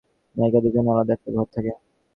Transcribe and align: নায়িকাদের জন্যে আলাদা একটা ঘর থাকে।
নায়িকাদের 0.35 0.71
জন্যে 0.75 0.91
আলাদা 0.93 1.11
একটা 1.13 1.29
ঘর 1.35 1.47
থাকে। 1.55 1.71